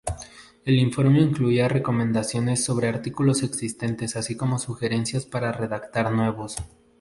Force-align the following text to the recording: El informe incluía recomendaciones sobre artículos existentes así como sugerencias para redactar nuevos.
El 0.65 0.79
informe 0.79 1.21
incluía 1.21 1.67
recomendaciones 1.67 2.65
sobre 2.65 2.87
artículos 2.87 3.43
existentes 3.43 4.15
así 4.15 4.35
como 4.35 4.57
sugerencias 4.57 5.27
para 5.27 5.51
redactar 5.51 6.11
nuevos. 6.11 6.55